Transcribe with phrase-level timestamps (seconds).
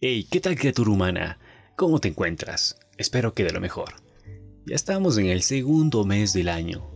[0.00, 1.40] Hey, ¿qué tal criatura humana?
[1.74, 2.78] ¿Cómo te encuentras?
[2.98, 3.94] Espero que de lo mejor.
[4.64, 6.88] Ya estamos en el segundo mes del año,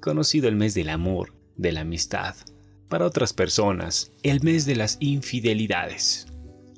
[0.00, 2.34] conocido el mes del amor, de la amistad.
[2.88, 6.26] Para otras personas, el mes de las infidelidades.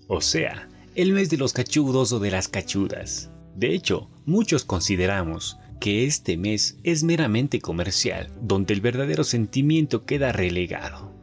[0.08, 3.30] O sea, el mes de los cachudos o de las cachudas.
[3.57, 10.32] De hecho, muchos consideramos que este mes es meramente comercial, donde el verdadero sentimiento queda
[10.32, 11.18] relegado.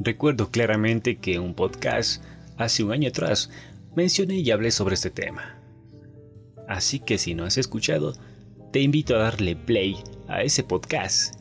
[0.00, 2.22] Recuerdo claramente que un podcast
[2.56, 3.50] hace un año atrás
[3.94, 5.60] mencioné y hablé sobre este tema.
[6.68, 8.14] Así que si no has escuchado,
[8.72, 9.96] te invito a darle play
[10.28, 11.38] a ese podcast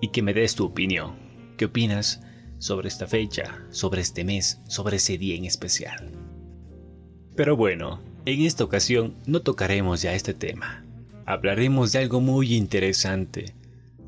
[0.00, 1.14] y que me des tu opinión.
[1.56, 2.20] ¿Qué opinas
[2.58, 6.10] sobre esta fecha, sobre este mes, sobre ese día en especial?
[7.36, 10.84] Pero bueno, en esta ocasión no tocaremos ya este tema.
[11.26, 13.54] Hablaremos de algo muy interesante,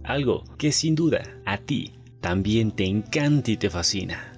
[0.03, 4.34] algo que sin duda a ti también te encanta y te fascina.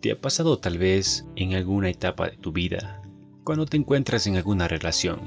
[0.00, 3.02] ¿Te ha pasado tal vez en alguna etapa de tu vida,
[3.42, 5.18] cuando te encuentras en alguna relación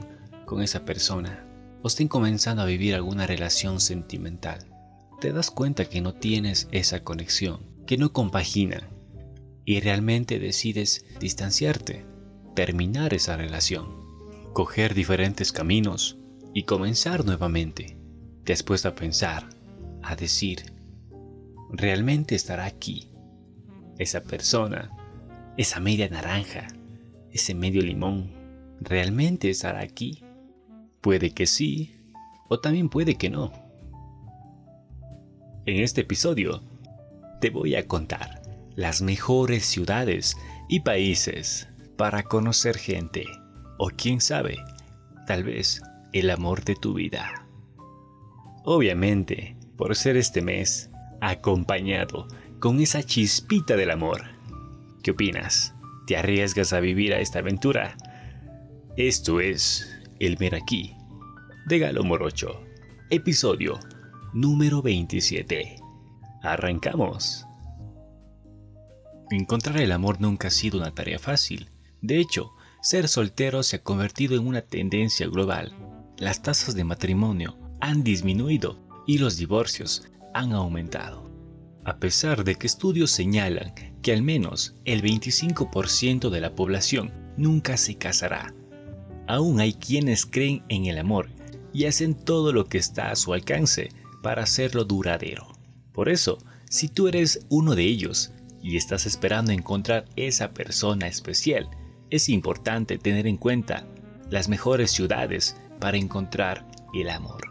[0.46, 1.46] con esa persona
[1.84, 4.66] o estén comenzando a vivir alguna relación sentimental?
[5.20, 8.90] Te das cuenta que no tienes esa conexión, que no compagina
[9.66, 12.06] y realmente decides distanciarte,
[12.56, 13.90] terminar esa relación,
[14.54, 16.18] coger diferentes caminos
[16.54, 17.98] y comenzar nuevamente.
[18.46, 19.50] Te has puesto a pensar,
[20.02, 20.64] a decir,
[21.74, 23.11] ¿realmente estará aquí?
[24.02, 24.90] Esa persona,
[25.58, 26.66] esa media naranja,
[27.32, 28.32] ese medio limón,
[28.80, 30.24] ¿realmente estará aquí?
[31.02, 31.94] Puede que sí,
[32.50, 33.52] o también puede que no.
[35.68, 36.64] En este episodio
[37.42, 38.42] te voy a contar
[38.76, 40.36] las mejores ciudades
[40.68, 43.26] y países para conocer gente,
[43.78, 44.58] o quién sabe,
[45.28, 45.80] tal vez
[46.12, 47.48] el amor de tu vida.
[48.66, 50.90] Obviamente, por ser este mes
[51.22, 52.28] acompañado
[52.62, 54.22] con esa chispita del amor.
[55.02, 55.74] ¿Qué opinas?
[56.06, 57.98] ¿Te arriesgas a vivir a esta aventura?
[58.96, 60.96] Esto es El Meraquí
[61.66, 62.62] de Galo Morocho,
[63.10, 63.80] episodio
[64.34, 65.78] número 27.
[66.44, 67.48] Arrancamos.
[69.32, 71.72] Encontrar el amor nunca ha sido una tarea fácil.
[72.02, 72.52] De hecho,
[72.84, 75.74] ser soltero se ha convertido en una tendencia global.
[76.20, 78.78] Las tasas de matrimonio han disminuido
[79.08, 80.04] y los divorcios
[80.36, 81.31] han aumentado.
[81.84, 87.78] A pesar de que estudios señalan que al menos el 25% de la población nunca
[87.78, 88.54] se casará,
[89.28, 91.30] aún hay quienes creen en el amor
[91.74, 93.90] y hacen todo lo que está a su alcance
[94.22, 95.48] para hacerlo duradero.
[95.92, 96.38] Por eso,
[96.70, 98.32] si tú eres uno de ellos
[98.62, 101.70] y estás esperando encontrar esa persona especial,
[102.12, 103.88] es importante tener en cuenta
[104.30, 107.42] las mejores ciudades para encontrar el amor.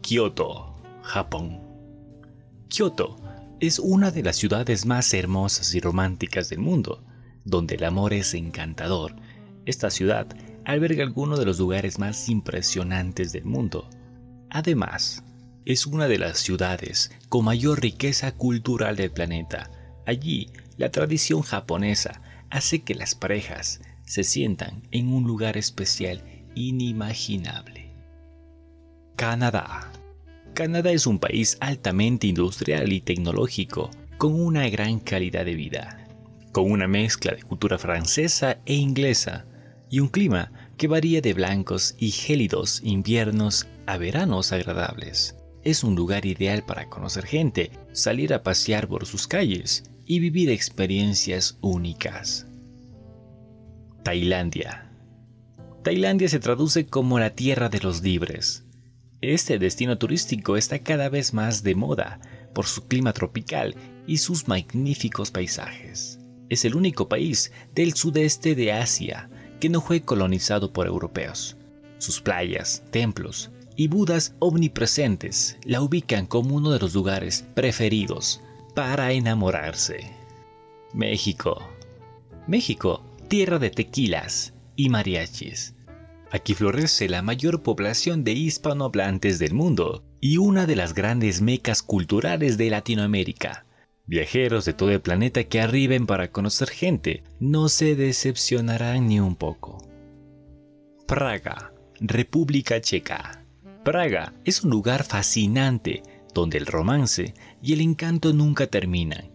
[0.00, 1.69] Kyoto, Japón.
[2.70, 3.16] Kyoto
[3.58, 7.02] es una de las ciudades más hermosas y románticas del mundo,
[7.44, 9.16] donde el amor es encantador.
[9.66, 10.28] Esta ciudad
[10.64, 13.90] alberga algunos de los lugares más impresionantes del mundo.
[14.50, 15.24] Además,
[15.64, 19.68] es una de las ciudades con mayor riqueza cultural del planeta.
[20.06, 26.22] Allí, la tradición japonesa hace que las parejas se sientan en un lugar especial
[26.54, 27.92] inimaginable.
[29.16, 29.90] Canadá.
[30.54, 36.06] Canadá es un país altamente industrial y tecnológico, con una gran calidad de vida,
[36.52, 39.46] con una mezcla de cultura francesa e inglesa
[39.88, 45.36] y un clima que varía de blancos y gélidos inviernos a veranos agradables.
[45.62, 50.50] Es un lugar ideal para conocer gente, salir a pasear por sus calles y vivir
[50.50, 52.46] experiencias únicas.
[54.02, 54.90] Tailandia.
[55.82, 58.64] Tailandia se traduce como la tierra de los libres
[59.22, 62.20] este destino turístico está cada vez más de moda
[62.54, 63.74] por su clima tropical
[64.06, 66.18] y sus magníficos paisajes.
[66.48, 69.28] Es el único país del sudeste de Asia
[69.60, 71.56] que no fue colonizado por europeos.
[71.98, 78.40] Sus playas, templos y budas omnipresentes la ubican como uno de los lugares preferidos
[78.74, 80.10] para enamorarse.
[80.94, 81.62] México.
[82.46, 85.74] México, tierra de tequilas y mariachis
[86.32, 91.82] Aquí florece la mayor población de hispanohablantes del mundo y una de las grandes mecas
[91.82, 93.66] culturales de Latinoamérica.
[94.06, 99.34] Viajeros de todo el planeta que arriben para conocer gente no se decepcionarán ni un
[99.34, 99.84] poco.
[101.06, 103.44] Praga, República Checa.
[103.84, 106.02] Praga es un lugar fascinante
[106.32, 109.32] donde el romance y el encanto nunca terminan.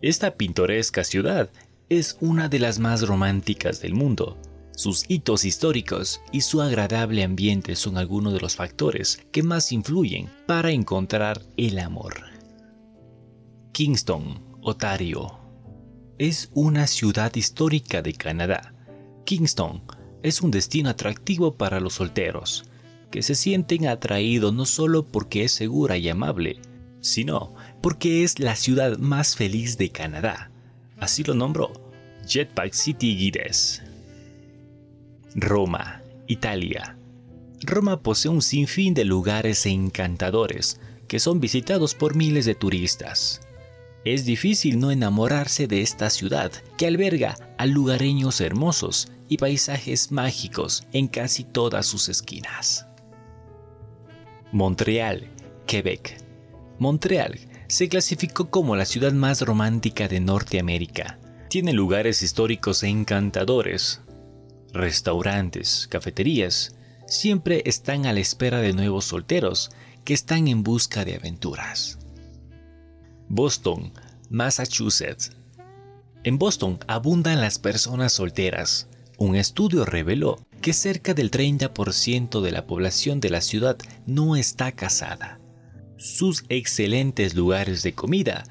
[0.00, 1.50] Esta pintoresca ciudad
[1.90, 4.38] es una de las más románticas del mundo
[4.80, 10.30] sus hitos históricos y su agradable ambiente son algunos de los factores que más influyen
[10.46, 12.14] para encontrar el amor.
[13.72, 15.38] Kingston, Ontario.
[16.16, 18.74] es una ciudad histórica de Canadá.
[19.26, 19.82] Kingston
[20.22, 22.64] es un destino atractivo para los solteros,
[23.10, 26.58] que se sienten atraídos no solo porque es segura y amable,
[27.02, 30.50] sino porque es la ciudad más feliz de Canadá.
[30.98, 31.70] Así lo nombró
[32.26, 33.82] Jetpack City Guides.
[35.34, 36.96] Roma, Italia.
[37.62, 43.40] Roma posee un sinfín de lugares encantadores que son visitados por miles de turistas.
[44.04, 50.84] Es difícil no enamorarse de esta ciudad que alberga a lugareños hermosos y paisajes mágicos
[50.92, 52.86] en casi todas sus esquinas.
[54.50, 55.28] Montreal,
[55.66, 56.24] Quebec.
[56.78, 57.38] Montreal
[57.68, 61.20] se clasificó como la ciudad más romántica de Norteamérica.
[61.48, 64.00] Tiene lugares históricos encantadores.
[64.72, 66.74] Restaurantes, cafeterías,
[67.06, 69.70] siempre están a la espera de nuevos solteros
[70.04, 71.98] que están en busca de aventuras.
[73.28, 73.92] Boston,
[74.28, 75.32] Massachusetts.
[76.24, 78.88] En Boston abundan las personas solteras.
[79.18, 83.76] Un estudio reveló que cerca del 30% de la población de la ciudad
[84.06, 85.40] no está casada.
[85.96, 88.44] Sus excelentes lugares de comida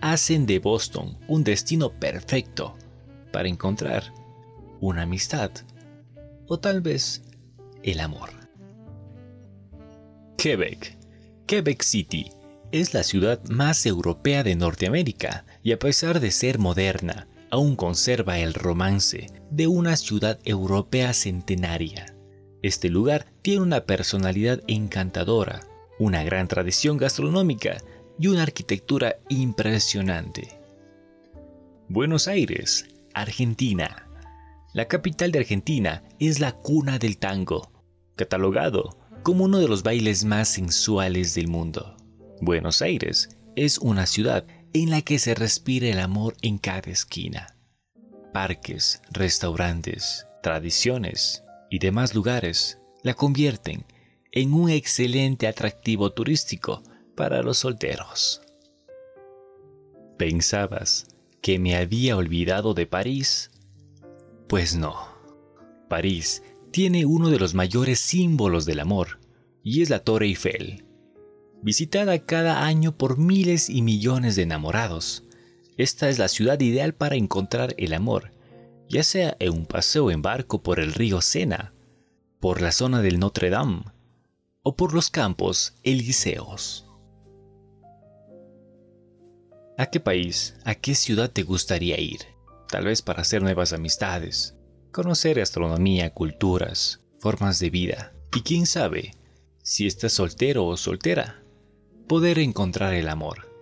[0.00, 2.76] hacen de Boston un destino perfecto
[3.32, 4.12] para encontrar
[4.80, 5.50] una amistad
[6.48, 7.22] o tal vez
[7.82, 8.30] el amor.
[10.36, 10.96] Quebec.
[11.46, 12.30] Quebec City
[12.72, 18.38] es la ciudad más europea de Norteamérica y a pesar de ser moderna, aún conserva
[18.38, 22.14] el romance de una ciudad europea centenaria.
[22.62, 25.60] Este lugar tiene una personalidad encantadora,
[25.98, 27.78] una gran tradición gastronómica
[28.18, 30.58] y una arquitectura impresionante.
[31.88, 34.05] Buenos Aires, Argentina.
[34.76, 37.72] La capital de Argentina es la cuna del tango,
[38.14, 41.96] catalogado como uno de los bailes más sensuales del mundo.
[42.42, 47.56] Buenos Aires es una ciudad en la que se respira el amor en cada esquina.
[48.34, 53.86] Parques, restaurantes, tradiciones y demás lugares la convierten
[54.30, 56.82] en un excelente atractivo turístico
[57.14, 58.42] para los solteros.
[60.18, 61.06] ¿Pensabas
[61.40, 63.50] que me había olvidado de París?
[64.48, 64.94] Pues no.
[65.88, 69.20] París tiene uno de los mayores símbolos del amor,
[69.62, 70.86] y es la Torre Eiffel
[71.66, 75.24] visitada cada año por miles y millones de enamorados.
[75.76, 78.30] Esta es la ciudad ideal para encontrar el amor,
[78.88, 81.74] ya sea en un paseo en barco por el río Sena,
[82.38, 83.82] por la zona del Notre Dame
[84.62, 86.86] o por los campos elíseos.
[89.76, 92.20] ¿A qué país, a qué ciudad te gustaría ir?
[92.68, 94.56] Tal vez para hacer nuevas amistades,
[94.92, 99.12] conocer astronomía, culturas, formas de vida y quién sabe
[99.62, 101.42] si estás soltero o soltera
[102.08, 103.52] poder encontrar el amor.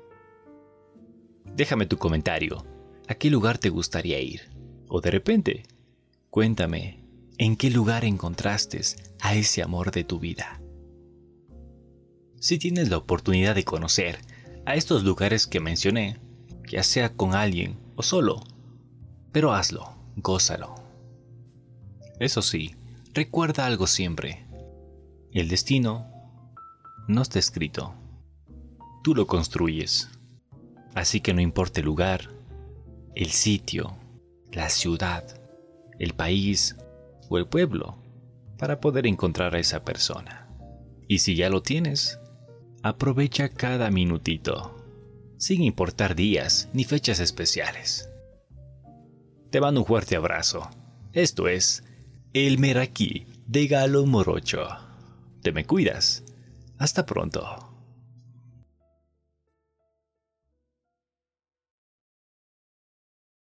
[1.56, 2.65] Déjame tu comentario.
[3.06, 4.51] ¿A qué lugar te gustaría ir?
[4.89, 5.65] O de repente,
[6.31, 7.05] cuéntame,
[7.39, 8.81] ¿en qué lugar encontraste
[9.21, 10.61] a ese amor de tu vida?
[12.41, 14.19] Si tienes la oportunidad de conocer
[14.67, 16.19] a estos lugares que mencioné,
[16.71, 18.43] ya sea con alguien o solo,
[19.35, 20.75] pero hazlo, gózalo.
[22.19, 22.75] Eso sí,
[23.13, 24.47] recuerda algo siempre.
[25.31, 26.07] El destino
[27.07, 27.93] no está escrito
[29.05, 30.09] tú lo construyes.
[30.95, 32.31] Así que no importa el lugar,
[33.15, 33.95] el sitio,
[34.51, 35.25] la ciudad,
[35.99, 36.75] el país
[37.29, 37.99] o el pueblo
[38.58, 40.49] para poder encontrar a esa persona.
[41.06, 42.19] Y si ya lo tienes,
[42.82, 44.75] aprovecha cada minutito,
[45.37, 48.08] sin importar días ni fechas especiales.
[49.55, 50.69] Te mando un fuerte abrazo.
[51.13, 51.84] Esto es
[52.32, 54.67] El Meraquí de Galo Morocho.
[55.43, 56.25] Te me cuidas.
[56.77, 57.64] Hasta pronto.